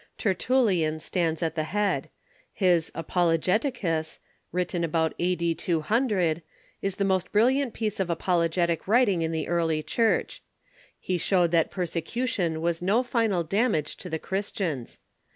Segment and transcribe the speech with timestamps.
[0.17, 2.09] TertuUian stands at the head.
[2.53, 4.17] His" Apologeticus,"
[4.51, 5.53] written about A.D.
[5.53, 6.41] 200,
[6.81, 10.41] is the most brilliant piece of apologetic writing in the Early Church,
[11.07, 14.97] lie showed that persecution Roman ^^^^ gj ,g^j damage to the Christians.